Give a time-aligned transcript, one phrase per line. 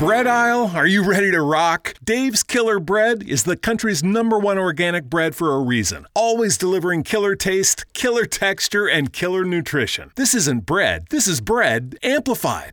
[0.00, 0.72] bread aisle?
[0.74, 1.92] Are you ready to rock?
[2.02, 6.06] Dave's Killer Bread is the country's number one organic bread for a reason.
[6.14, 10.10] Always delivering killer taste, killer texture, and killer nutrition.
[10.16, 12.72] This isn't bread, this is bread amplified.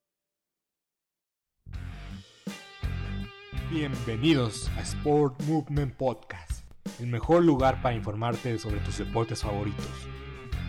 [3.71, 6.65] Bienvenidos a Sport Movement Podcast,
[6.99, 9.87] el mejor lugar para informarte sobre tus deportes favoritos.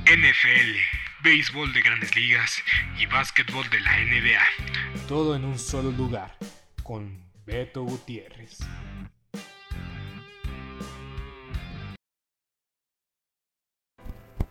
[0.04, 0.76] NFL,
[1.24, 2.62] béisbol de grandes ligas
[3.00, 5.08] y básquetbol de la NBA.
[5.08, 6.36] Todo en un solo lugar,
[6.84, 8.60] con Beto Gutiérrez.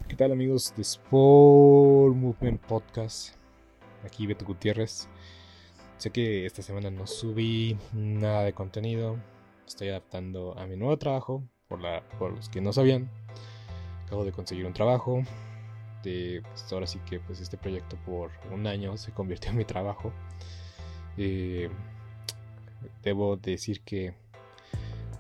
[0.10, 3.34] ¿Qué tal amigos de Sport Movement Podcast?
[4.04, 5.08] Aquí Beto Gutiérrez.
[6.02, 9.20] Sé que esta semana no subí nada de contenido.
[9.68, 11.44] Estoy adaptando a mi nuevo trabajo.
[11.68, 13.08] Por, la, por los que no sabían,
[14.08, 15.22] acabo de conseguir un trabajo.
[16.02, 19.64] De, pues, ahora sí que pues, este proyecto por un año se convirtió en mi
[19.64, 20.12] trabajo.
[21.18, 21.70] Eh,
[23.04, 24.16] debo decir que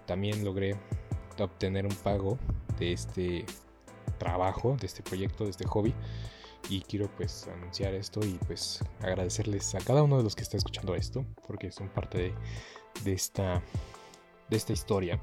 [0.07, 0.77] también logré
[1.37, 2.39] obtener un pago
[2.79, 3.45] de este
[4.17, 5.93] trabajo, de este proyecto, de este hobby
[6.71, 10.55] y quiero pues anunciar esto y pues agradecerles a cada uno de los que está
[10.55, 12.33] escuchando esto porque son parte
[13.03, 13.61] de, esta
[14.49, 15.21] de esta historia.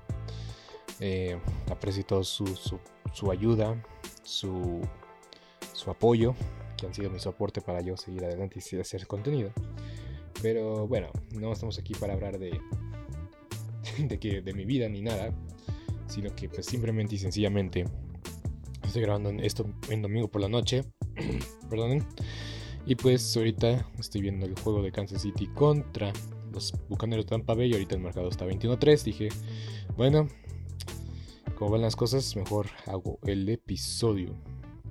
[1.00, 3.82] Eh, aprecio todo su, su, ayuda
[4.22, 4.82] su,
[5.72, 6.34] su apoyo
[6.76, 9.50] que han sido mi soporte para yo seguir adelante y hacer contenido.
[10.42, 12.60] Pero bueno no estamos aquí para hablar de
[13.98, 15.32] de que de mi vida ni nada
[16.08, 17.86] sino que pues simplemente y sencillamente
[18.84, 20.84] estoy grabando esto en domingo por la noche
[21.70, 22.06] Perdonen.
[22.86, 26.12] Y pues ahorita estoy viendo el juego de Kansas City contra
[26.52, 27.72] los Bucaneros de Tampa Bay.
[27.72, 29.02] Ahorita el mercado está 21-3.
[29.02, 29.28] Dije,
[29.96, 30.28] bueno,
[31.56, 34.34] como van las cosas, mejor hago el episodio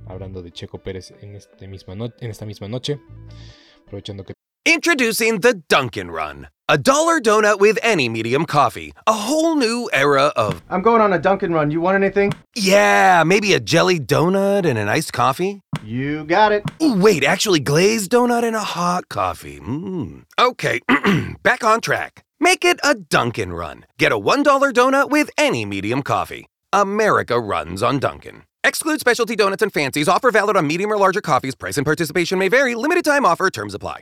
[0.05, 2.99] hablando de Checo Pérez en, este misma en esta misma noche.
[3.85, 4.33] Aprovechando que
[4.67, 8.91] Introducing the Dunkin' Run, a dollar donut with any medium coffee.
[9.07, 10.61] A whole new era of.
[10.69, 11.71] I'm going on a Dunkin' Run.
[11.71, 12.33] You want anything?
[12.53, 15.61] Yeah, maybe a jelly donut and an iced coffee.
[15.87, 16.63] You got it.
[16.83, 19.61] Ooh, wait, actually, glazed donut and a hot coffee.
[19.61, 20.25] Mmm.
[20.37, 20.81] Okay,
[21.43, 22.25] back on track.
[22.41, 23.85] Make it a Dunkin' Run.
[23.97, 24.43] Get a $1
[24.73, 26.47] donut with any medium coffee.
[26.73, 28.43] America runs on Dunkin'.
[28.65, 30.09] Exclude specialty donuts and fancies.
[30.09, 31.55] Offer valid on medium or larger coffees.
[31.55, 32.75] Price and participation may vary.
[32.75, 33.49] Limited time offer.
[33.49, 34.01] Terms apply.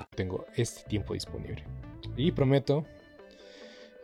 [0.15, 1.63] Tengo este tiempo disponible.
[2.17, 2.85] Y prometo,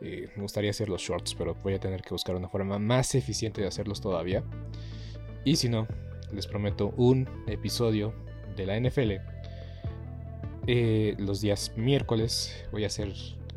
[0.00, 3.14] eh, me gustaría hacer los shorts, pero voy a tener que buscar una forma más
[3.14, 4.42] eficiente de hacerlos todavía.
[5.44, 5.86] Y si no,
[6.32, 8.14] les prometo un episodio
[8.56, 9.20] de la NFL.
[10.66, 13.14] Eh, los días miércoles voy a hacer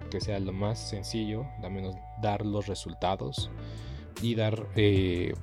[0.09, 3.49] que sea lo más sencillo, menos dar los resultados
[4.21, 5.33] y dar eh,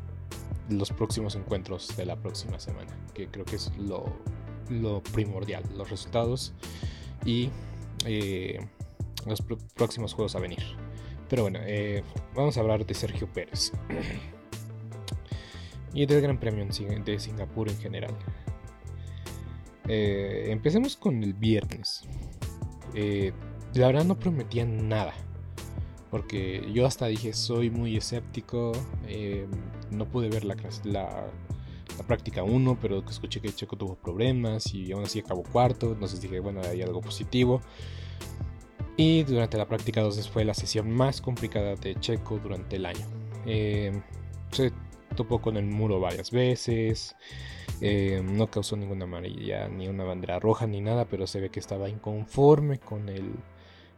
[0.68, 4.04] los próximos encuentros de la próxima semana, que creo que es lo,
[4.70, 6.54] lo primordial, los resultados
[7.24, 7.50] y
[8.04, 8.60] eh,
[9.26, 9.42] los
[9.74, 10.62] próximos juegos a venir.
[11.28, 12.02] Pero bueno, eh,
[12.34, 13.72] vamos a hablar de Sergio Pérez
[15.92, 18.14] y del Gran Premio de Singapur en general.
[19.88, 22.02] Eh, empecemos con el viernes.
[22.94, 25.14] la verdad no prometían nada.
[26.10, 28.72] Porque yo hasta dije, soy muy escéptico.
[29.90, 31.26] no pude ver la, la,
[31.98, 36.20] la práctica 1, pero escuché que Checo tuvo problemas y aún así acabó cuarto, entonces
[36.20, 37.60] dije, bueno, hay algo positivo.
[38.96, 43.06] Y durante la práctica 2 fue la sesión más complicada de Checo durante el año.
[43.46, 44.00] Eh,
[44.50, 44.72] se
[45.14, 47.14] topó con el muro varias veces.
[47.80, 51.60] Eh, no causó ninguna amarilla, ni una bandera roja, ni nada, pero se ve que
[51.60, 53.34] estaba inconforme con el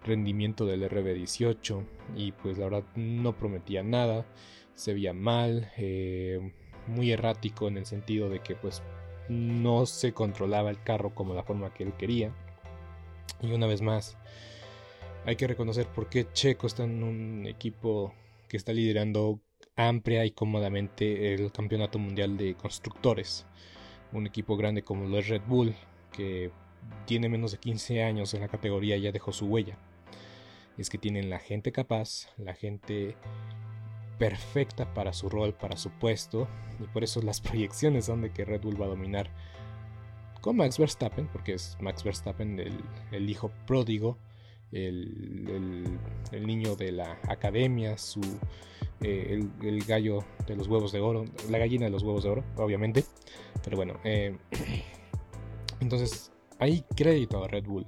[0.04, 1.84] rendimiento del RB18
[2.16, 4.26] y pues la verdad no prometía nada,
[4.74, 6.52] se veía mal, eh,
[6.90, 8.82] muy errático en el sentido de que pues
[9.28, 12.34] no se controlaba el carro como la forma que él quería.
[13.40, 14.18] Y una vez más,
[15.24, 18.14] hay que reconocer por qué Checo está en un equipo
[18.48, 19.40] que está liderando
[19.76, 23.46] amplia y cómodamente el campeonato mundial de constructores.
[24.12, 25.74] Un equipo grande como lo es Red Bull,
[26.12, 26.50] que
[27.06, 29.78] tiene menos de 15 años en la categoría, ya dejó su huella.
[30.76, 33.16] Es que tienen la gente capaz, la gente
[34.20, 36.46] perfecta para su rol, para su puesto,
[36.78, 39.28] y por eso las proyecciones son de que Red Bull va a dominar
[40.40, 42.80] con Max Verstappen, porque es Max Verstappen el,
[43.10, 44.16] el hijo pródigo
[44.72, 45.98] el,
[46.32, 48.20] niño de la academia, su,
[49.00, 52.44] eh, el, gallo de los huevos de oro, la gallina de los huevos de oro,
[52.56, 53.04] obviamente.
[53.64, 54.36] Pero bueno, eh,
[55.80, 57.86] entonces hay crédito a Red Bull.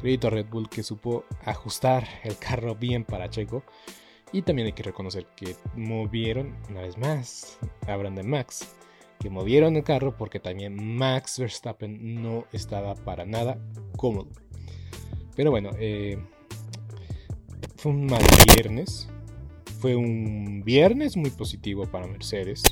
[0.00, 3.64] Crédito a Red Bull que supo ajustar el carro bien para Checo.
[4.34, 8.74] Y también hay que reconocer que movieron, una vez más, a Brandon Max,
[9.20, 13.64] que movieron el carro porque también Max Verstappen no estaba para nada
[13.96, 14.32] cómodo.
[15.36, 16.18] Pero bueno, eh,
[17.76, 19.08] fue un mal viernes.
[19.78, 22.64] Fue un viernes muy positivo para Mercedes.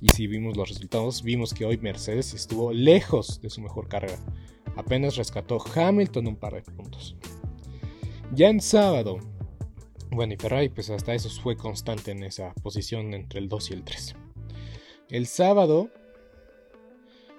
[0.00, 4.18] Y si vimos los resultados, vimos que hoy Mercedes estuvo lejos de su mejor carrera.
[4.76, 7.16] Apenas rescató Hamilton un par de puntos.
[8.32, 9.18] Ya en sábado,
[10.10, 13.74] bueno, y Ferrari pues hasta eso fue constante en esa posición entre el 2 y
[13.74, 14.16] el 3.
[15.10, 15.90] El sábado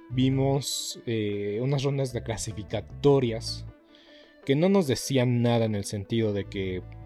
[0.10, 3.66] vimos eh, unas rondas de clasificatorias
[4.46, 6.82] que no nos decían nada en el sentido de que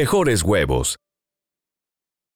[0.00, 0.96] mejores huevos.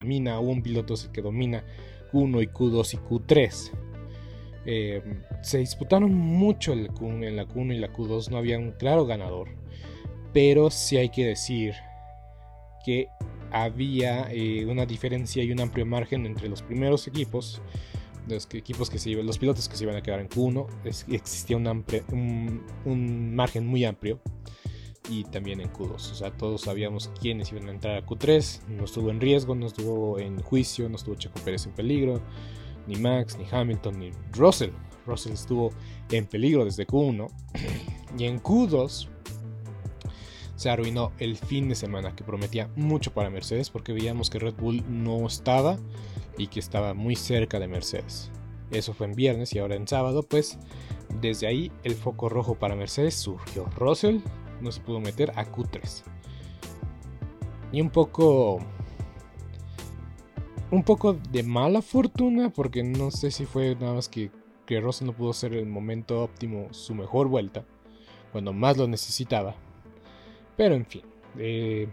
[0.00, 1.64] domina, un piloto es el que domina
[2.12, 3.70] Q1 y Q2 y Q3.
[4.66, 5.02] Eh,
[5.42, 9.06] se disputaron mucho el Q1, en la Q1 y la Q2, no había un claro
[9.06, 9.48] ganador,
[10.32, 11.74] pero sí hay que decir
[12.84, 13.08] que
[13.50, 17.62] había eh, una diferencia y un amplio margen entre los primeros equipos,
[18.26, 22.62] los equipos que se los pilotos que se iban a quedar en Q1, existía un,
[22.84, 24.20] un margen muy amplio
[25.08, 25.94] y también en Q2.
[25.94, 28.66] O sea, todos sabíamos quiénes iban a entrar a Q3.
[28.68, 32.20] No estuvo en riesgo, no estuvo en juicio, no estuvo Checo Pérez en peligro,
[32.86, 34.70] ni Max, ni Hamilton, ni Russell.
[35.06, 35.72] Russell estuvo
[36.10, 37.28] en peligro desde Q1.
[38.18, 39.08] y en Q2
[40.56, 44.54] se arruinó el fin de semana que prometía mucho para Mercedes porque veíamos que Red
[44.54, 45.78] Bull no estaba
[46.36, 48.32] y que estaba muy cerca de Mercedes.
[48.70, 50.58] Eso fue en viernes y ahora en sábado, pues
[51.20, 53.66] desde ahí el foco rojo para Mercedes surgió.
[53.76, 54.18] Russell
[54.60, 56.02] no se pudo meter a Q3.
[57.72, 58.58] Y un poco...
[60.70, 64.30] Un poco de mala fortuna, porque no sé si fue nada más que,
[64.66, 67.64] que no pudo ser el momento óptimo su mejor vuelta,
[68.32, 69.54] cuando más lo necesitaba.
[70.58, 71.02] Pero en fin,
[71.38, 71.88] eh,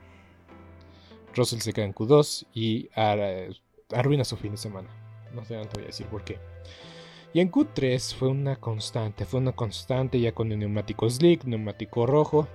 [1.34, 2.90] Russell se queda en Q2 y
[3.92, 4.90] arruina su fin de semana.
[5.34, 6.40] No sé, no voy a decir por qué.
[7.36, 12.06] Y en Q3 fue una constante, fue una constante ya con el neumático slick, neumático
[12.06, 12.48] rojo.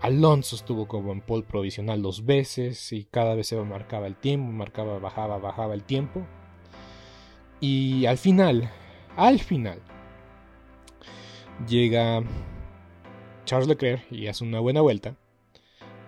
[0.00, 4.50] Alonso estuvo como en pole provisional dos veces y cada vez se marcaba el tiempo,
[4.50, 6.26] marcaba, bajaba, bajaba el tiempo.
[7.60, 8.68] Y al final,
[9.16, 9.80] al final,
[11.68, 12.24] llega
[13.44, 15.14] Charles Leclerc y hace una buena vuelta,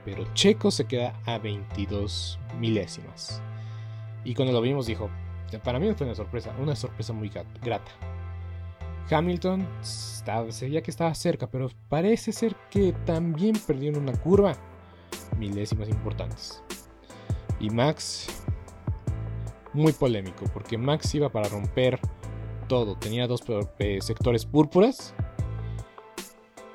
[0.05, 3.41] pero Checo se queda a 22 milésimas.
[4.25, 5.11] Y cuando lo vimos dijo,
[5.63, 7.31] para mí fue una sorpresa, una sorpresa muy
[7.63, 7.91] grata.
[9.11, 14.57] Hamilton estaba, se que estaba cerca, pero parece ser que también perdió en una curva
[15.39, 16.63] milésimas importantes.
[17.61, 18.27] Y Max,
[19.73, 22.01] muy polémico, porque Max iba para romper
[22.69, 22.97] todo.
[22.97, 23.43] Tenía dos
[23.79, 25.15] eh, sectores púrpuras,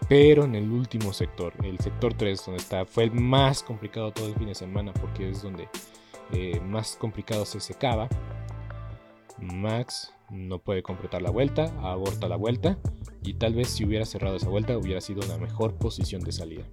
[0.07, 4.27] pero en el último sector, el sector 3, donde está, fue el más complicado todo
[4.27, 5.67] el fin de semana, porque es donde
[6.31, 8.07] eh, más complicado se secaba.
[9.41, 12.77] Max no puede completar la vuelta, aborta la vuelta
[13.23, 16.63] y tal vez si hubiera cerrado esa vuelta hubiera sido una mejor posición de salida.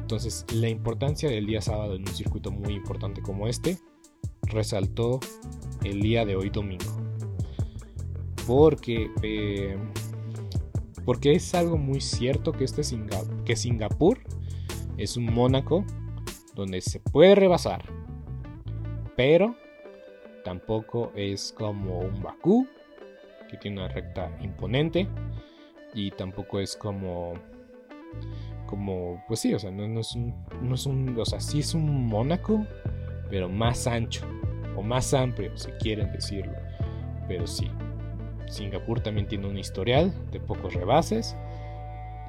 [0.00, 3.78] Entonces la importancia del día sábado en un circuito muy importante como este
[4.42, 5.20] resaltó
[5.84, 6.96] el día de hoy domingo.
[8.46, 9.76] Porque, eh,
[11.04, 12.82] porque es algo muy cierto que, este
[13.44, 14.18] que Singapur
[14.96, 15.84] es un Mónaco
[16.54, 17.84] donde se puede rebasar,
[19.16, 19.54] pero
[20.44, 22.66] Tampoco es como un Bakú,
[23.48, 25.08] que tiene una recta imponente.
[25.94, 27.34] Y tampoco es como.
[28.66, 29.22] Como.
[29.26, 30.34] Pues sí, o sea, no, es un.
[30.62, 31.18] No es un.
[31.18, 32.64] O sea, sí es un Mónaco,
[33.28, 34.26] pero más ancho.
[34.76, 36.56] O más amplio, si quieren decirlo.
[37.28, 37.68] Pero sí.
[38.48, 41.36] Singapur también tiene un historial de pocos rebases.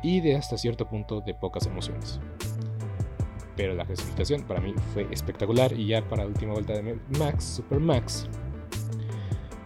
[0.04, 2.20] Y de hasta cierto punto de pocas emociones
[3.56, 7.44] pero la clasificación para mí fue espectacular y ya para la última vuelta de Max,
[7.44, 8.28] Super Max,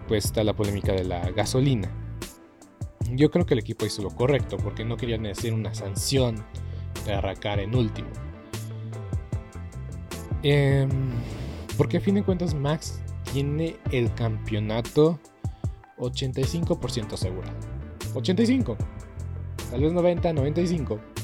[0.08, 1.90] pues está la polémica de la gasolina.
[3.12, 6.44] Yo creo que el equipo hizo lo correcto porque no querían hacer una sanción
[7.06, 8.10] de arrancar en último.
[10.42, 10.90] Em,
[11.78, 13.02] porque a fin de cuentas Max
[13.32, 15.20] tiene el campeonato
[15.98, 17.58] 85% asegurado.
[18.14, 18.78] 85.
[19.72, 21.15] Tal vez 90, 95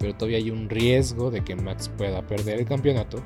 [0.00, 3.22] pero todavía hay un riesgo de que Max pueda perder el campeonato.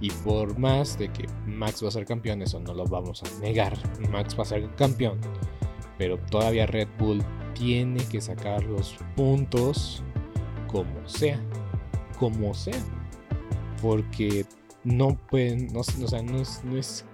[0.00, 3.40] Y por más de que Max va a ser campeón, eso no lo vamos a
[3.40, 3.76] negar.
[4.10, 5.18] Max va a ser campeón.
[5.98, 7.22] Pero todavía Red Bull
[7.54, 10.04] tiene que sacar los puntos
[10.68, 11.40] como sea.
[12.18, 12.80] Como sea.
[13.82, 14.46] Porque
[14.84, 15.72] no pueden.
[15.72, 17.04] No, o sea, no es, no es.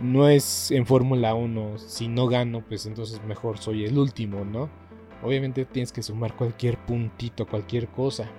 [0.00, 1.78] No es en Fórmula 1.
[1.78, 4.68] Si no gano, pues entonces mejor soy el último, ¿no?
[5.22, 8.30] Obviamente tienes que sumar cualquier puntito, cualquier cosa.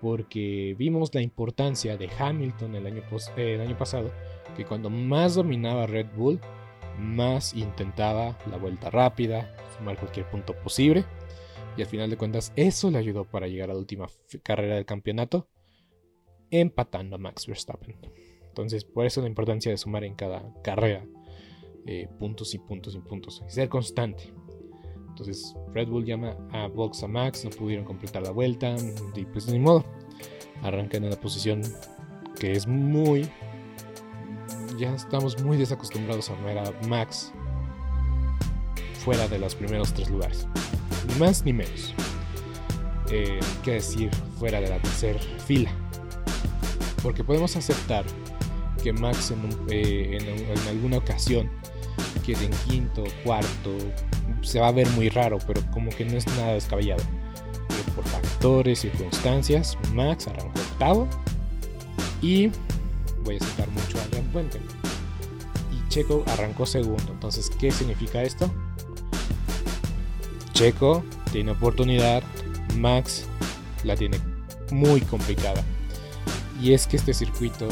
[0.00, 3.02] Porque vimos la importancia de Hamilton el año,
[3.36, 4.10] el año pasado,
[4.56, 6.40] que cuando más dominaba Red Bull,
[6.98, 11.04] más intentaba la vuelta rápida, sumar cualquier punto posible.
[11.76, 14.06] Y al final de cuentas eso le ayudó para llegar a la última
[14.42, 15.48] carrera del campeonato,
[16.50, 17.96] empatando a Max Verstappen.
[18.46, 21.06] Entonces por eso la importancia de sumar en cada carrera
[21.86, 23.42] eh, puntos y puntos y puntos.
[23.46, 24.32] Y ser constante.
[25.12, 28.74] Entonces Red Bull llama a Box a Max, no pudieron completar la vuelta
[29.14, 29.84] y pues ni modo.
[30.62, 31.60] Arrancan en la posición
[32.38, 33.28] que es muy...
[34.78, 37.30] Ya estamos muy desacostumbrados a ver a Max
[39.04, 40.48] fuera de los primeros tres lugares.
[41.08, 41.94] Ni más ni menos.
[43.10, 45.70] Eh, que decir fuera de la tercera fila.
[47.02, 48.06] Porque podemos aceptar
[48.82, 51.50] que Max en, eh, en alguna ocasión
[52.24, 53.76] quede en quinto, cuarto,
[54.42, 57.02] se va a ver muy raro, pero como que no es nada descabellado.
[57.94, 61.08] por factores, circunstancias, Max arrancó octavo
[62.20, 62.50] y
[63.24, 64.60] voy a citar mucho a Adrián Puente.
[65.70, 67.12] Y Checo arrancó segundo.
[67.12, 68.50] Entonces, ¿qué significa esto?
[70.52, 72.22] Checo tiene oportunidad,
[72.76, 73.26] Max
[73.84, 74.18] la tiene
[74.70, 75.62] muy complicada.
[76.60, 77.68] Y es que este circuito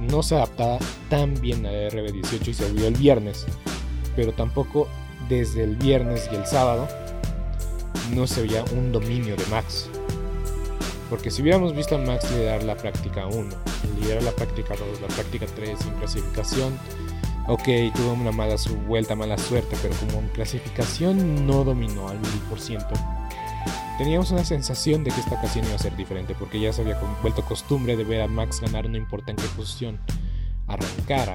[0.00, 0.78] no se adaptaba
[1.08, 3.46] tan bien a RB18 y se volvió el viernes,
[4.14, 4.88] pero tampoco
[5.30, 6.88] desde el viernes y el sábado
[8.14, 9.88] no se veía un dominio de Max.
[11.08, 13.48] Porque si hubiéramos visto a Max liderar la práctica 1,
[14.00, 16.76] liderar la práctica 2, la práctica 3 sin clasificación,
[17.46, 17.62] ok,
[17.94, 18.56] tuvo una mala
[18.88, 22.18] vuelta, mala suerte, pero como en clasificación no dominó al
[22.50, 22.86] 1000%.
[23.98, 26.98] Teníamos una sensación de que esta ocasión iba a ser diferente, porque ya se había
[27.22, 30.00] vuelto costumbre de ver a Max ganar no importa en qué posición
[30.66, 31.34] arrancara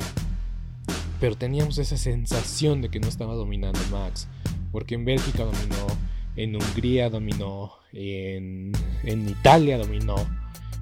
[1.25, 4.27] pero teníamos esa sensación de que no estaba dominando Max,
[4.71, 5.87] porque en Bélgica dominó,
[6.35, 10.17] en Hungría dominó, en, en Italia dominó,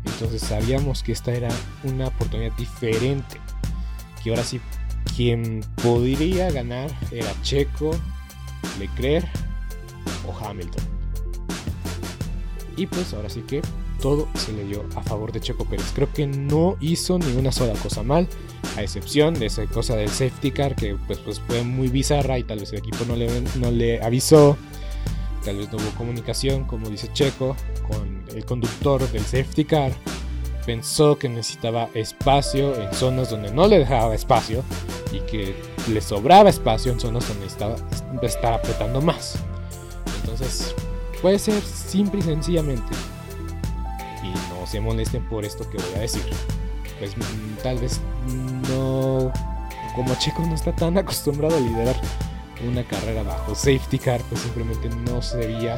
[0.03, 1.47] entonces sabíamos que esta era
[1.85, 3.37] una oportunidad diferente,
[4.21, 4.59] que ahora sí
[5.15, 7.91] quien podría ganar era Checo,
[8.79, 9.25] Leclerc
[10.27, 10.83] o Hamilton.
[12.75, 13.61] Y pues ahora sí que
[14.01, 15.93] todo se le dio a favor de Checo Pérez.
[15.95, 18.27] Creo que no hizo ni una sola cosa mal,
[18.77, 22.43] a excepción de esa cosa del safety car que pues, pues fue muy bizarra y
[22.43, 24.57] tal vez el equipo no le, no le avisó.
[25.43, 27.55] Tal vez no hubo comunicación, como dice Checo,
[27.87, 29.91] con el conductor del safety car.
[30.65, 34.63] Pensó que necesitaba espacio en zonas donde no le dejaba espacio
[35.11, 35.53] y que
[35.91, 37.75] le sobraba espacio en zonas donde necesitaba
[38.21, 39.37] estar apretando más.
[40.21, 40.73] Entonces,
[41.21, 42.93] puede ser simple y sencillamente.
[44.23, 46.23] Y no se molesten por esto que voy a decir.
[46.99, 49.31] Pues mm, tal vez no.
[49.95, 51.95] Como Checo no está tan acostumbrado a liderar
[52.67, 55.77] una carrera bajo safety car, pues simplemente no se veía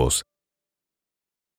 [0.00, 0.29] siervos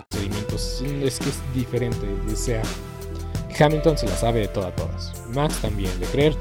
[0.00, 0.82] Procedimientos.
[1.02, 2.06] Es que es diferente.
[2.32, 2.62] O sea,
[3.58, 5.12] Hamilton se la sabe de todas, todas.
[5.28, 5.90] Max también.
[6.00, 6.36] Leclerc.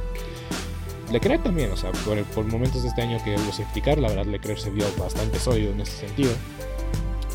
[1.12, 4.26] Leclerc también, o sea, por, por momentos de este año que hubo explicar, la verdad
[4.26, 6.32] Leclerc se vio bastante sólido en ese sentido.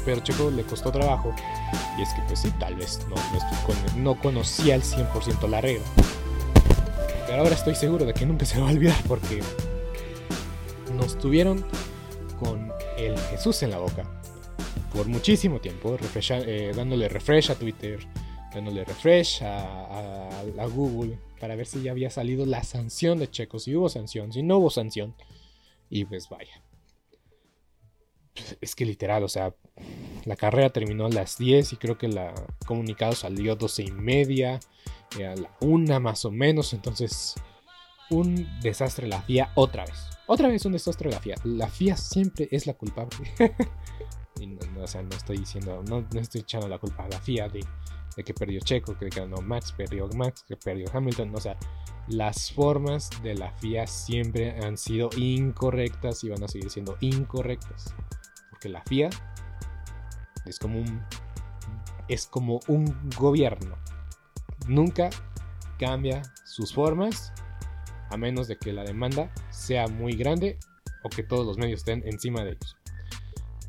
[0.04, 1.34] Pero Checo le costó trabajo.
[1.98, 5.84] Y es que, pues sí, tal vez no, no, no conocía al 100% la regla.
[7.26, 9.42] Pero ahora estoy seguro de que nunca se va a olvidar porque
[10.94, 11.64] nos tuvieron
[12.38, 14.04] con el Jesús en la boca
[14.92, 15.96] por muchísimo tiempo,
[16.30, 18.00] eh, dándole refresh a Twitter,
[18.54, 23.58] dándole refresh a, a, Google para ver si ya había salido la sanción de Checo,
[23.58, 25.14] si hubo sanción, si no hubo sanción.
[25.90, 26.62] Y pues vaya.
[28.60, 29.54] Es que literal, o sea,
[30.24, 32.18] la carrera terminó a las 10 y creo que el
[32.66, 34.60] comunicado salió a 12 y media,
[35.16, 37.34] a la 1 más o menos, entonces
[38.10, 40.10] un desastre la FIA otra vez.
[40.26, 41.36] Otra vez un desastre la FIA.
[41.44, 43.16] La FIA siempre es la culpable.
[44.40, 47.64] No, o sea, no estoy diciendo, no, estoy echando la culpa a la FIA de,
[48.22, 51.34] que perdió Checo, que ganó Max, perdió Max, que perdió Hamilton.
[51.34, 51.56] O sea,
[52.08, 57.94] las formas de la FIA siempre han sido incorrectas y van a seguir siendo incorrectas.
[58.50, 59.10] Porque la FIA
[60.44, 61.02] es como un,
[62.08, 63.76] es como un gobierno.
[64.68, 65.10] Nunca
[65.78, 67.32] cambia sus formas
[68.10, 70.58] a menos de que la demanda sea muy grande
[71.02, 72.76] o que todos los medios estén encima de ellos.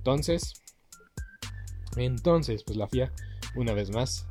[0.08, 0.54] Entonces,
[1.98, 3.12] entonces, pues la FIA,
[3.58, 4.26] una vez más,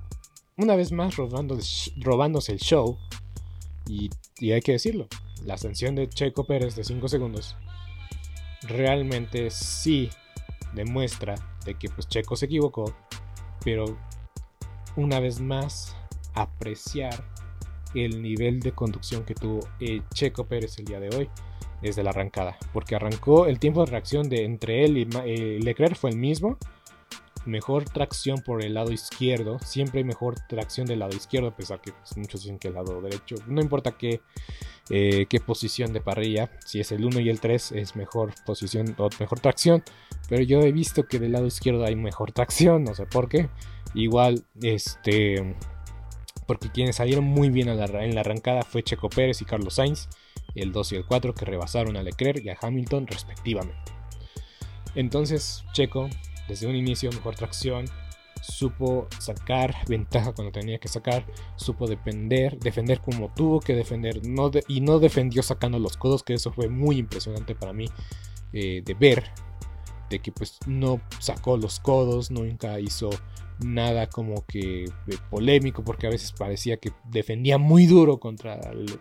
[0.57, 2.97] una vez más robándose el show.
[3.87, 4.09] Y,
[4.51, 5.07] hay que decirlo,
[5.45, 7.59] la sanción de Checo Pérez de 5 segundos
[8.62, 10.09] realmente sí
[10.73, 11.35] demuestra
[11.67, 12.97] de que pues Checo se equivocó,
[13.62, 13.99] pero
[14.97, 15.95] una vez más
[16.33, 17.23] apreciar
[17.95, 21.29] el nivel de conducción que tuvo eh, Checo Pérez el día de hoy
[21.83, 25.97] desde la arrancada, porque arrancó el tiempo de reacción de entre él y eh, Leclerc
[25.97, 26.59] fue el mismo.
[27.45, 31.81] Mejor tracción por el lado izquierdo, siempre hay mejor tracción del lado izquierdo, a pesar
[31.81, 34.21] que pues, muchos dicen que el lado derecho, no importa qué,
[34.91, 38.97] eh, qué posición de parrilla, si es el 1 y el 3 es mejor posición
[38.99, 39.85] o mejor tracción,
[40.29, 43.49] pero yo he visto que del lado izquierdo hay mejor tracción, no sé por qué.
[43.95, 45.55] Igual, este,
[46.49, 50.09] porque quienes salieron muy bien en la arrancada fue Checo Pérez y Carlos Sainz
[50.57, 53.92] el 2 y el 4 que rebasaron a Leclerc y a Hamilton respectivamente.
[54.95, 56.09] Entonces Checo,
[56.49, 57.87] desde un inicio, mejor tracción,
[58.42, 61.25] supo sacar ventaja cuando tenía que sacar,
[61.57, 66.35] supo defender, defender como tuvo que defender no y no defendió sacando los codos, que
[66.35, 67.87] eso fue muy impresionante para mí
[68.53, 69.25] eh, de ver.
[70.11, 73.11] De que pues no sacó los codos, nunca hizo
[73.61, 74.85] nada como que
[75.31, 78.61] polémico porque a veces parecía que defendía muy duro contra,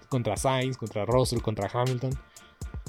[0.10, 2.12] contra Sainz, contra Russell, contra Hamilton.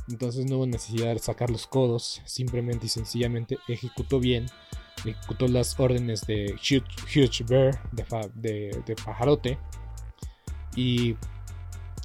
[0.09, 4.47] Entonces no hubo necesidad de sacar los codos, simplemente y sencillamente ejecutó bien,
[5.05, 7.91] ejecutó las órdenes de Huge, Bear,
[8.35, 9.59] de, de, Pajarote.
[10.77, 11.17] Y,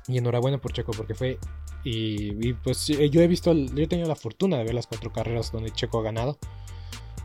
[0.08, 1.38] y, enhorabuena por Checo porque fue...
[1.84, 5.52] Y, pues yo he visto, yo he tenido la fortuna de ver las cuatro carreras
[5.52, 6.38] donde Checo ha ganado.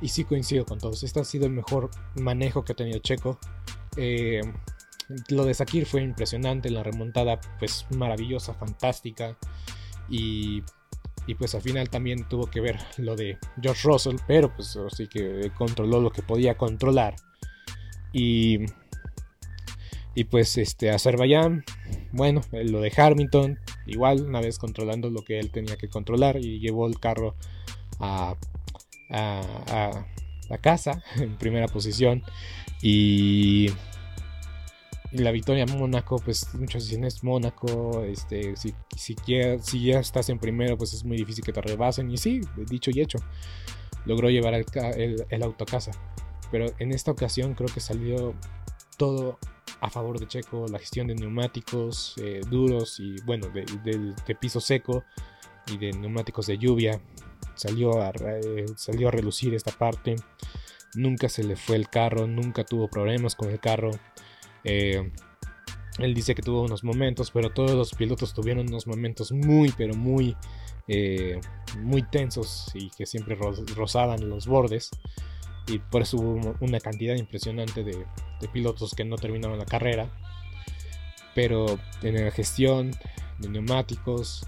[0.00, 1.02] Y sí coincido con todos.
[1.02, 3.38] Este ha sido el mejor manejo que ha tenido Checo.
[3.96, 4.40] Eh,
[5.28, 6.70] lo de Sakir fue impresionante.
[6.70, 9.36] La remontada, pues maravillosa, fantástica.
[10.08, 10.62] Y,
[11.26, 14.16] y pues al final también tuvo que ver lo de George Russell.
[14.26, 17.14] Pero pues sí que controló lo que podía controlar.
[18.12, 18.60] Y.
[20.14, 21.62] Y pues este Azerbaiyán,
[22.10, 26.58] bueno, lo de Hamilton, igual una vez controlando lo que él tenía que controlar y
[26.60, 27.34] llevó el carro
[28.00, 28.36] a
[30.48, 32.22] la casa en primera posición.
[32.82, 33.70] Y,
[35.12, 38.02] la victoria Mónaco, pues muchos dicen es Mónaco.
[38.04, 39.16] Este, si, si,
[39.62, 42.10] si, ya estás en primero, pues es muy difícil que te rebasen.
[42.10, 43.18] Y sí, dicho y hecho,
[44.04, 45.92] logró llevar el, auto a casa.
[46.50, 48.34] Pero en esta ocasión creo que salió
[48.98, 49.38] todo
[49.86, 55.04] a favor de Checo, la gestión de neumáticos eh, duros y bueno, de, piso seco
[55.68, 57.00] y de neumáticos de lluvia
[57.54, 58.12] salió a,
[58.74, 60.16] salió a relucir esta parte.
[60.96, 63.92] Nunca se le fue el carro, nunca tuvo problemas con el carro.
[64.64, 65.12] Eh,
[65.98, 69.94] él dice que tuvo unos momentos, pero todos los pilotos tuvieron unos momentos muy, pero
[69.94, 70.36] muy,
[70.88, 71.40] eh,
[71.78, 73.38] muy tensos y que siempre
[73.76, 74.90] rozaban los bordes.
[75.66, 78.06] Y por eso hubo una cantidad impresionante de,
[78.52, 80.08] pilotos que no terminaron la carrera.
[81.34, 82.92] Pero en la gestión
[83.38, 84.46] de neumáticos,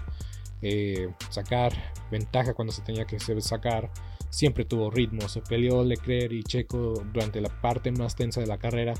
[0.61, 1.73] eh, sacar
[2.09, 3.91] ventaja cuando se tenía que sacar.
[4.29, 8.59] Siempre tuvo ritmo, se peleó Leclerc y Checo durante la parte más tensa de la
[8.59, 8.93] carrera,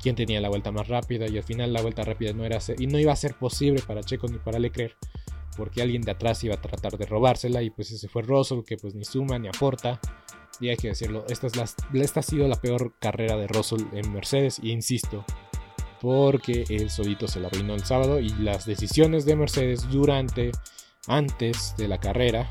[0.00, 2.86] quien tenía la vuelta más rápida y al final la vuelta rápida no era y
[2.86, 4.96] no iba a ser posible para Checo ni para Leclerc
[5.56, 8.76] porque alguien de atrás iba a tratar de robársela y pues ese fue Russell que
[8.76, 9.98] pues ni suma ni aporta
[10.60, 11.64] y hay que decirlo, esta, es la,
[11.94, 15.24] esta ha sido la peor carrera de Russell en Mercedes y insisto,
[16.00, 20.52] porque el solito se la arruinó el sábado y las decisiones de Mercedes durante
[21.08, 22.50] antes de la carrera,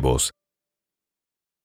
[0.00, 0.39] nuevos.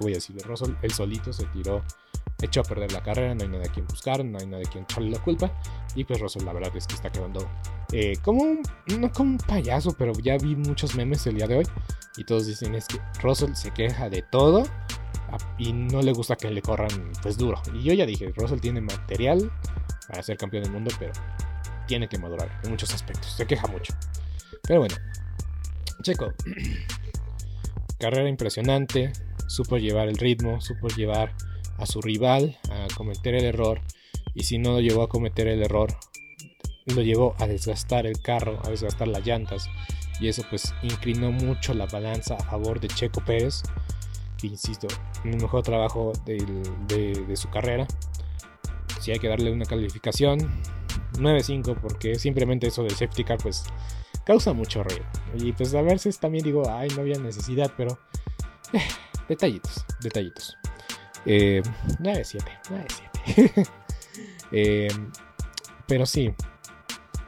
[0.00, 1.82] Voy a decir, Russell, él solito se tiró,
[2.40, 4.70] echó a perder la carrera, no hay nadie a quien buscar, no hay nadie a
[4.70, 5.50] quien echarle la culpa.
[5.94, 7.48] Y pues Russell, la verdad es que está quedando
[7.92, 8.62] eh, como un,
[8.98, 11.66] no como un payaso, pero ya vi muchos memes el día de hoy.
[12.16, 14.64] Y todos dicen es que Russell se queja de todo
[15.58, 17.60] y no le gusta que le corran pues duro.
[17.74, 19.50] Y yo ya dije, Russell tiene material
[20.08, 21.12] para ser campeón del mundo, pero
[21.86, 23.32] tiene que madurar en muchos aspectos.
[23.32, 23.94] Se queja mucho.
[24.62, 24.94] Pero bueno,
[26.02, 26.32] Checo.
[28.04, 29.14] carrera impresionante,
[29.46, 31.32] supo llevar el ritmo, supo llevar
[31.78, 33.80] a su rival a cometer el error
[34.34, 35.96] y si no lo llevó a cometer el error,
[36.84, 39.70] lo llevó a desgastar el carro, a desgastar las llantas
[40.20, 43.62] y eso pues inclinó mucho la balanza a favor de Checo Pérez,
[44.36, 44.86] que insisto,
[45.24, 47.86] un mejor trabajo de, su carrera.
[49.00, 50.40] Si hay que darle una calificación,
[51.14, 53.64] 9-5 porque simplemente eso de safety car pues
[54.24, 55.04] causa mucho ruido.
[55.34, 57.98] Y pues a veces también digo, ay, no había necesidad, pero
[58.72, 58.80] eh,
[59.28, 60.56] detallitos, detallitos.
[61.26, 61.62] Eh,
[62.00, 62.44] 9-7,
[63.26, 63.68] 9-7.
[64.52, 64.88] eh,
[65.86, 66.34] pero sí,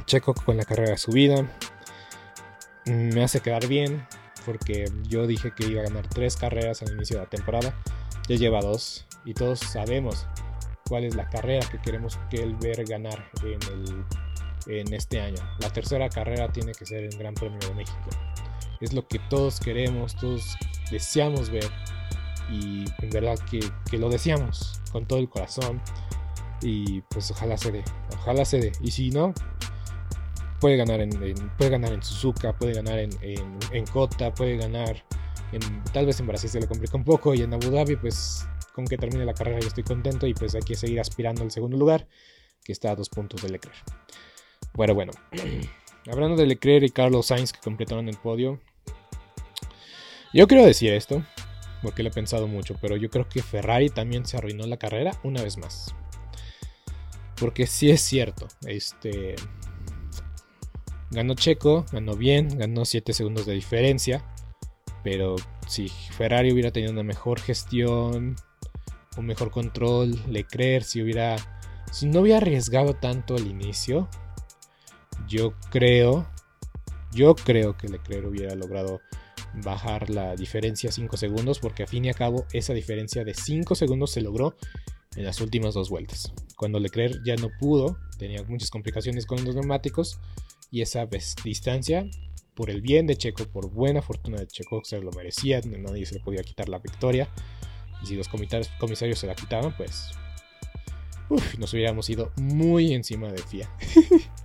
[0.06, 1.44] Checo con la carrera subida
[2.86, 4.06] me hace quedar bien
[4.44, 7.74] porque yo dije que iba a ganar tres carreras al inicio de la temporada.
[8.28, 10.26] Ya lleva dos y todos sabemos
[10.88, 14.04] cuál es la carrera que queremos que él ver ganar en, el,
[14.66, 15.42] en este año.
[15.60, 18.10] La tercera carrera tiene que ser el Gran Premio de México.
[18.80, 20.56] Es lo que todos queremos, todos
[20.90, 21.70] deseamos ver
[22.50, 25.80] y en verdad que, que lo deseamos con todo el corazón
[26.60, 27.84] y pues ojalá se dé,
[28.20, 28.72] ojalá se dé.
[28.82, 29.32] Y si no,
[30.60, 31.10] puede ganar en,
[31.56, 35.04] puede ganar en Suzuka, puede ganar en, en, en Kota, puede ganar
[35.52, 38.46] en, tal vez en Brasil se lo complica un poco y en Abu Dhabi pues
[38.74, 41.50] con que termine la carrera yo estoy contento y pues hay que seguir aspirando al
[41.50, 42.06] segundo lugar
[42.64, 43.84] que está a dos puntos de Leclerc.
[44.76, 45.12] Bueno, bueno.
[46.06, 48.60] Hablando de Leclerc y Carlos Sainz que completaron el podio.
[50.32, 51.24] Yo quiero decir esto,
[51.82, 55.18] porque lo he pensado mucho, pero yo creo que Ferrari también se arruinó la carrera
[55.24, 55.94] una vez más.
[57.40, 59.34] Porque sí es cierto, este
[61.10, 64.24] ganó Checo, ganó bien, ganó 7 segundos de diferencia,
[65.02, 65.36] pero
[65.66, 68.36] si Ferrari hubiera tenido una mejor gestión,
[69.16, 71.36] un mejor control, Leclerc si hubiera
[71.92, 74.08] si no hubiera arriesgado tanto al inicio,
[75.28, 76.26] yo creo
[77.12, 79.00] yo creo que Leclerc hubiera logrado
[79.64, 83.74] bajar la diferencia 5 segundos porque a fin y a cabo esa diferencia de 5
[83.74, 84.54] segundos se logró
[85.16, 86.32] en las últimas dos vueltas.
[86.56, 90.20] Cuando Leclerc ya no pudo, tenía muchas complicaciones con los neumáticos
[90.70, 91.08] y esa
[91.42, 92.06] distancia,
[92.54, 96.16] por el bien de Checo, por buena fortuna de Checo, se lo merecía, nadie se
[96.16, 97.30] le podía quitar la victoria.
[98.02, 100.10] Y si los comisarios se la quitaban, pues
[101.58, 103.70] nos hubiéramos ido muy encima de FIA.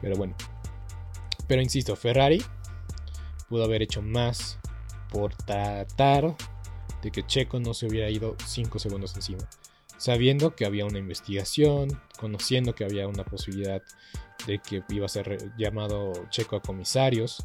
[0.00, 0.34] Pero bueno.
[1.46, 2.42] Pero insisto, Ferrari
[3.48, 4.58] pudo haber hecho más
[5.10, 6.36] por tratar
[7.02, 9.48] de que Checo no se hubiera ido 5 segundos encima.
[9.96, 13.82] Sabiendo que había una investigación, conociendo que había una posibilidad
[14.46, 17.44] de que iba a ser llamado Checo a comisarios.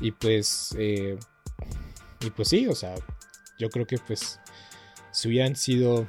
[0.00, 1.18] Y pues, eh,
[2.20, 2.94] y pues sí, o sea,
[3.58, 4.40] yo creo que pues
[5.12, 6.06] si hubieran sido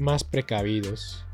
[0.00, 1.24] más precavidos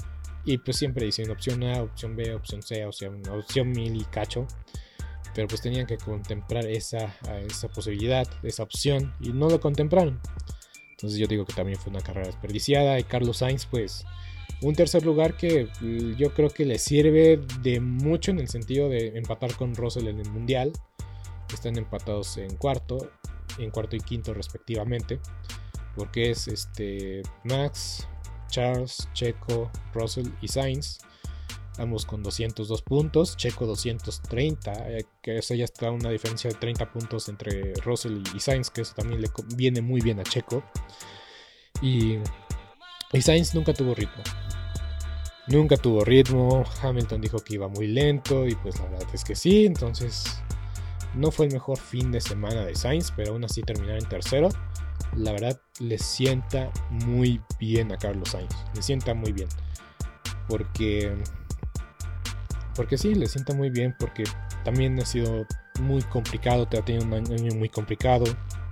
[0.48, 4.04] y pues siempre dicen opción A, opción B, opción C, o sea, opción mil y
[4.04, 4.46] cacho.
[5.34, 7.14] Pero pues tenían que contemplar esa,
[7.46, 10.20] esa posibilidad, esa opción y no lo contemplaron.
[10.90, 14.06] Entonces yo digo que también fue una carrera desperdiciada y Carlos Sainz pues
[14.62, 18.88] un tercer lugar que mm, yo creo que le sirve de mucho en el sentido
[18.88, 20.72] de empatar con Russell en el mundial.
[21.52, 23.10] Están empatados en cuarto,
[23.58, 25.20] en cuarto y quinto respectivamente
[25.98, 28.08] porque es este Max,
[28.48, 30.98] Charles, Checo, Russell y Sainz,
[31.78, 36.90] ambos con 202 puntos, Checo 230, eh, que eso ya está una diferencia de 30
[36.92, 40.62] puntos entre Russell y Sainz, que eso también le viene muy bien a Checo.
[41.80, 42.18] Y,
[43.12, 44.22] y Sainz nunca tuvo ritmo.
[45.46, 49.34] Nunca tuvo ritmo, Hamilton dijo que iba muy lento y pues la verdad es que
[49.34, 50.42] sí, entonces
[51.14, 54.50] no fue el mejor fin de semana de Sainz, pero aún así terminar en tercero
[55.16, 58.54] la verdad le sienta muy bien a Carlos Sainz.
[58.74, 59.48] Le sienta muy bien.
[60.48, 61.14] Porque.
[62.74, 63.94] Porque sí, le sienta muy bien.
[63.98, 64.24] Porque
[64.64, 65.46] también ha sido
[65.80, 66.66] muy complicado.
[66.66, 68.24] Te ha tenido un año muy complicado.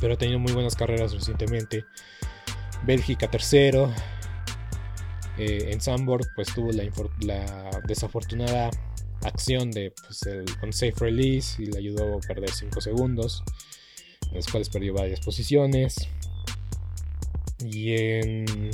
[0.00, 1.84] Pero ha tenido muy buenas carreras recientemente.
[2.84, 3.92] Bélgica tercero.
[5.38, 8.70] Eh, en Sandboard pues tuvo la, desafortunada
[9.22, 13.42] acción de pues, el unsafe release y le ayudó a perder 5 segundos,
[14.28, 16.08] en las cuales perdió varias posiciones.
[17.64, 18.70] Y en,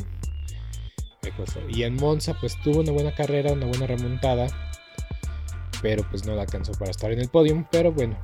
[1.68, 4.46] y en Monza pues tuvo una buena carrera, una buena remontada,
[5.82, 7.64] pero pues no la alcanzó para estar en el podium.
[7.70, 8.18] Pero bueno,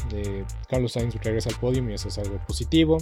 [0.69, 2.99] Carlos Sainz regresa al podium y eso es algo positivo.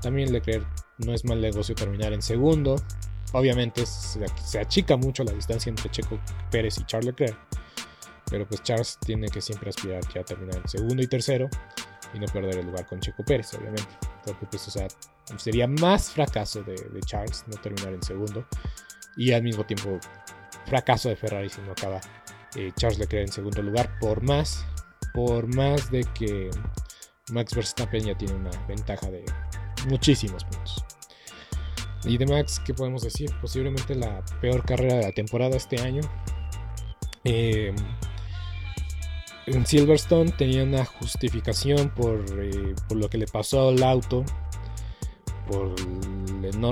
[0.00, 0.66] También Leclerc
[0.98, 2.76] no es mal negocio terminar en segundo.
[3.32, 6.18] Obviamente se achica mucho la distancia entre Checo
[6.50, 7.36] Pérez y Charles Leclerc.
[8.30, 11.48] Pero pues Charles tiene que siempre aspirar ya a terminar en segundo y tercero
[12.14, 13.88] y no perder el lugar con Checo Pérez, obviamente.
[14.24, 18.46] Porque pues, o sería más fracaso de, Charles no terminar en segundo
[19.16, 19.98] y al mismo tiempo
[20.66, 22.00] fracaso de Ferrari si no acaba
[22.56, 24.64] eh, Charles Leclerc en segundo lugar, por más,
[25.14, 26.50] por más de que
[27.30, 29.24] Max Verstappen ya tiene una ventaja de
[29.88, 30.84] muchísimos puntos.
[32.04, 33.30] Y de Max, ¿qué podemos decir?
[33.40, 36.02] Posiblemente la peor carrera de la temporada este año.
[37.24, 37.76] Em,
[39.46, 44.24] en Silverstone tenía una justificación por, eh, por, lo que le pasó al auto,
[45.48, 45.74] por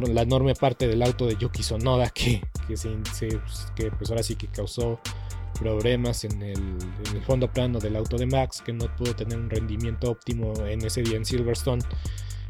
[0.08, 5.00] la enorme parte del auto de Yuki Sonoda que, que, pues ahora sí que causó
[5.60, 6.78] problemas en el,
[7.26, 11.02] fondo plano del auto de Max, que no pudo tener un rendimiento óptimo en ese
[11.02, 11.82] día en Silverstone,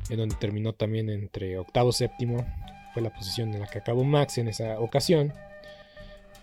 [0.09, 2.47] en donde terminó también entre octavo y séptimo,
[2.95, 5.35] fue la posición en la que acabó Max en esa ocasión.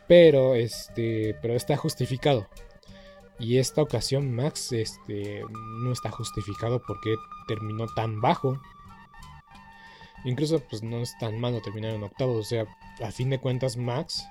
[0.07, 2.47] Pero este, pero está justificado.
[3.39, 5.41] Y esta ocasión Max este,
[5.83, 7.15] no está justificado porque
[7.47, 8.59] terminó tan bajo.
[10.25, 12.33] Incluso pues no es tan malo terminar en octavo.
[12.33, 12.65] O sea,
[13.03, 14.25] a fin de cuentas Max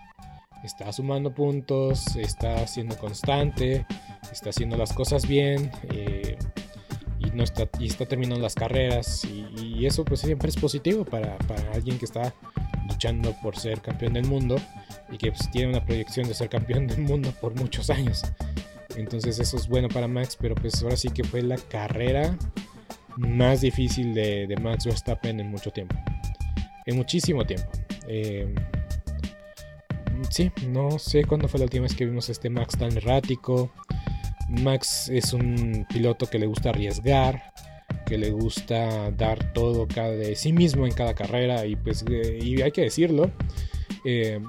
[0.67, 3.87] está sumando puntos, está siendo constante,
[4.31, 5.71] está haciendo las cosas bien.
[5.91, 6.37] Eh,
[7.19, 9.25] y, no está, y está terminando las carreras.
[9.25, 12.35] Y, eso pues siempre es positivo para, para, alguien que está
[12.89, 14.57] luchando por ser campeón del mundo
[15.11, 18.25] y que pues, tiene una proyección de ser campeón del mundo por muchos años.
[18.97, 22.37] Entonces eso es bueno para Max, pero pues ahora sí que fue la carrera
[23.17, 25.95] más difícil de, Max Verstappen en mucho tiempo.
[26.87, 27.71] En muchísimo tiempo.
[28.09, 28.53] Eh,
[30.31, 33.71] sí, no sé cuándo fue la última vez que vimos este Max tan errático.
[34.49, 37.53] Max es un piloto que le gusta arriesgar,
[38.07, 42.39] que le gusta dar todo cada de sí mismo en cada carrera y pues eh,
[42.41, 43.31] y hay que decirlo.
[44.05, 44.41] Eh,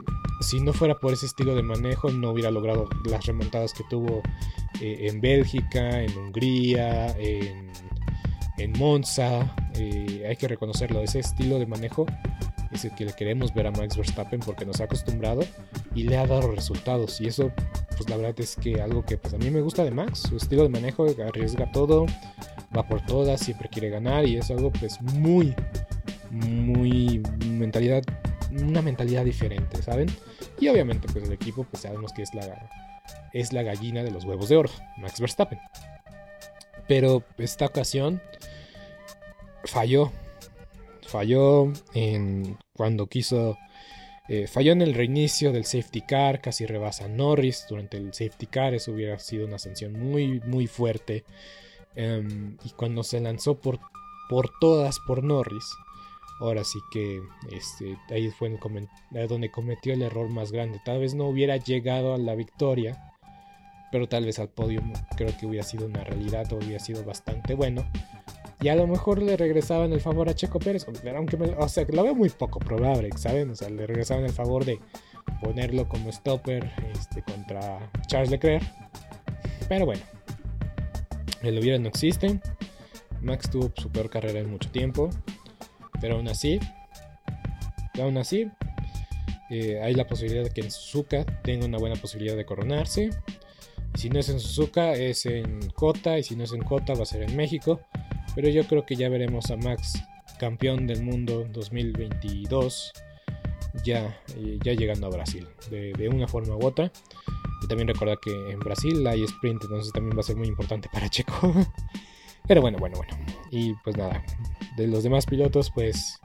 [0.42, 4.22] si no fuera por ese estilo de manejo no hubiera logrado las remontadas que tuvo
[4.82, 9.56] eh, en Bélgica, en Hungría, en Monza.
[9.76, 12.06] hay que reconocerlo, ese estilo de manejo
[12.72, 15.44] es el que le queremos ver a Max Verstappen porque nos ha acostumbrado
[15.96, 17.52] y le ha dado resultados y eso
[17.98, 20.38] pues la verdad es que algo que pues a mí me gusta de Max, su
[20.38, 22.06] estilo de manejo, arriesga todo,
[22.76, 25.56] va por todas, siempre quiere ganar y es algo pues muy,
[26.30, 28.04] muy mentalidad,
[28.52, 30.08] una mentalidad diferente, ¿saben?
[30.60, 32.70] Y obviamente pues el equipo pues sabemos que es la,
[33.34, 35.60] es la gallina de los huevos de oro, Max Verstappen.
[36.88, 38.22] Pero esta ocasión
[39.66, 40.12] falló,
[41.08, 43.58] falló en cuando quiso
[44.30, 48.48] eh, falló en el reinicio del safety car, casi rebasa a Norris durante el safety
[48.48, 51.24] car, eso hubiera sido una sanción muy, muy fuerte.
[51.96, 53.80] Em, y cuando se lanzó por,
[54.30, 55.66] por todas por Norris,
[56.42, 58.58] ahora sí que este, ahí fue
[59.28, 60.82] donde cometió el error más grande.
[60.84, 63.14] Tal vez no hubiera llegado a la victoria,
[63.94, 64.82] pero tal vez al podio
[65.16, 67.90] creo que hubiera sido una realidad o hubiera sido bastante bueno.
[68.60, 70.88] Y a lo mejor le regresaban el favor a Checo Pérez.
[71.16, 73.52] Aunque o sea, lo veo muy poco probable, ¿saben?
[73.52, 74.80] O sea, le regresaban el favor de
[75.42, 78.64] ponerlo como stopper este, contra Charles Leclerc.
[79.70, 80.02] Pero bueno,
[81.44, 82.40] el hubiera no existe.
[83.22, 85.10] Max tuvo su peor carrera en mucho tiempo.
[86.02, 86.60] Pero aún así,
[88.02, 88.50] aún así,
[89.50, 93.12] eh, hay la posibilidad de que en Suzuka tenga una buena posibilidad de coronarse.
[93.96, 96.18] Si no es en Suzuka, es en Kota.
[96.18, 97.82] Y si no es en Kota, va a ser en México.
[98.38, 100.00] Pero yo creo que ya veremos a Max
[100.38, 102.94] campeón del mundo 2022
[103.84, 106.92] ya, eh, ya llegando a Brasil de, una forma u otra.
[107.64, 110.88] Y también recuerda que en Brasil hay sprint, entonces también va a ser muy importante
[110.94, 111.52] para Checo.
[112.48, 113.18] Pero bueno, bueno, bueno.
[113.50, 114.24] Y pues nada,
[114.78, 116.20] de los demás pilotos, pues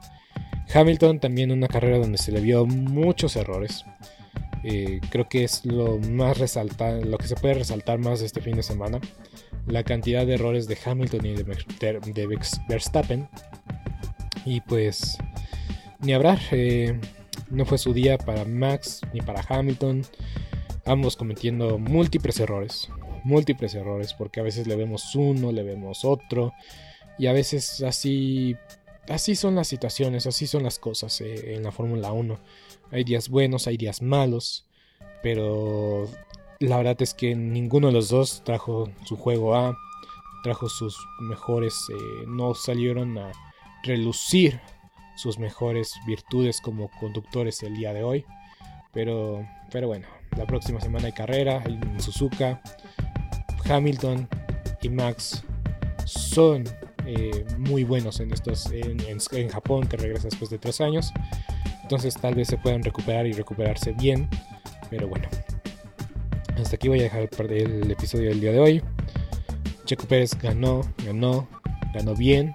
[0.75, 3.87] Hamilton también una carrera donde se le vio muchos errores.
[4.65, 8.43] Eh, creo que es lo más resaltar, lo que se puede resaltar más de este
[8.43, 9.01] fin de semana
[9.67, 12.39] la cantidad de errores de Hamilton y de,
[12.69, 13.29] Verstappen.
[14.45, 15.19] Y pues,
[16.01, 16.99] ni hablar, eh,
[17.51, 20.05] no fue su día para Max ni para Hamilton.
[20.85, 22.89] Ambos cometiendo múltiples errores,
[23.25, 26.53] múltiples errores, porque a veces le vemos uno, le vemos otro.
[27.19, 28.57] Y a veces así,
[29.09, 32.39] así son las situaciones, así son las cosas eh, en la Fórmula 1.
[32.91, 34.67] Hay días buenos, hay días malos,
[35.23, 36.09] pero
[36.63, 39.77] la verdad es que ninguno de los dos trajo su juego A,
[40.45, 43.33] trajo sus mejores, eh, no salieron a
[43.83, 44.61] relucir
[45.17, 48.25] sus mejores virtudes como conductores el día de hoy.
[48.93, 50.07] Pero, pero bueno,
[50.37, 52.63] la próxima semana hay carrera en Suzuka.
[53.69, 54.29] Hamilton
[54.83, 55.45] y Max
[56.05, 56.65] son
[57.07, 58.99] eh, muy buenos en estos en,
[59.33, 61.13] en, Japón que regresa después de tres años
[61.83, 64.29] entonces tal vez se puedan recuperar y recuperarse bien
[64.91, 65.29] pero bueno
[66.57, 68.83] hasta aquí voy a dejar el episodio del día de hoy.
[69.85, 71.49] Checo Pérez ganó ganó
[71.95, 72.55] ganó bien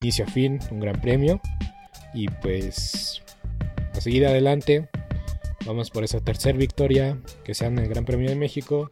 [0.00, 1.40] inicio a fin, un gran premio.
[2.14, 3.22] Y pues
[3.94, 4.88] a seguir adelante.
[5.64, 8.90] Vamos por esa tercera victoria que sea en el Gran Premio de México.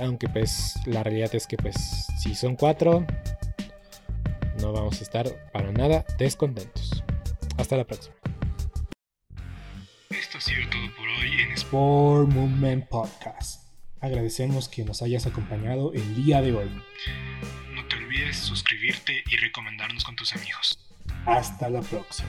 [0.00, 1.74] Aunque pues la realidad es que pues
[2.18, 3.06] si son cuatro,
[4.60, 7.02] no vamos a estar para nada descontentos.
[7.56, 8.14] Hasta la próxima.
[10.10, 13.62] Esto ha sido todo por hoy en Sport Movement Podcast.
[14.00, 16.70] Agradecemos que nos hayas acompañado el día de hoy
[18.38, 20.78] suscribirte y recomendarnos con tus amigos.
[21.26, 22.28] Hasta la próxima.